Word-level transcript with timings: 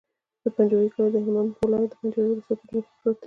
د 0.43 0.45
پنجوایي 0.55 0.89
کلی 0.93 1.09
د 1.13 1.17
هلمند 1.25 1.51
ولایت، 1.65 1.91
پنجوایي 1.99 2.29
ولسوالي 2.31 2.59
په 2.61 2.67
جنوب 2.69 2.83
کې 2.87 2.97
پروت 3.03 3.15
دی. 3.19 3.19